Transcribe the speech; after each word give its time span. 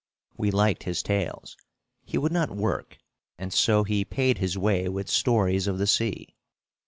We 0.35 0.49
liked 0.49 0.81
his 0.85 1.03
tales. 1.03 1.55
He 2.03 2.17
would 2.17 2.31
not 2.31 2.49
work, 2.49 2.97
and 3.37 3.53
so 3.53 3.83
he 3.83 4.03
paid 4.03 4.39
his 4.39 4.57
way 4.57 4.89
with 4.89 5.07
stories 5.07 5.67
of 5.67 5.77
the 5.77 5.85
sea. 5.85 6.33